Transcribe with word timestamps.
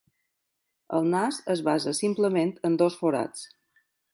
El 0.99 1.05
nas 1.11 1.37
es 1.55 1.61
basa 1.69 1.93
simplement 1.99 2.55
en 2.71 2.81
dos 2.85 2.99
forats. 3.03 3.45